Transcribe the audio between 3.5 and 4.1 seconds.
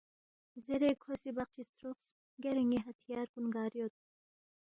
گار یود؟